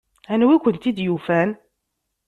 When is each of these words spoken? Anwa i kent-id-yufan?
Anwa 0.33 0.53
i 0.55 0.57
kent-id-yufan? 0.63 1.49